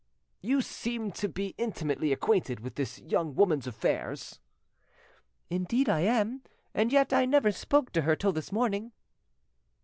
"You 0.41 0.63
seem 0.63 1.11
to 1.11 1.29
be 1.29 1.53
intimately 1.59 2.11
acquainted 2.11 2.59
with 2.61 2.73
this 2.73 2.97
young 2.97 3.35
woman's 3.35 3.67
affairs." 3.67 4.39
"Indeed 5.51 5.89
I 5.89 5.99
am, 5.99 6.41
and 6.73 6.91
yet 6.91 7.13
I 7.13 7.25
never 7.25 7.51
spoke 7.51 7.91
to 7.91 8.01
her 8.01 8.15
till 8.15 8.31
this 8.31 8.51
morning." 8.51 8.93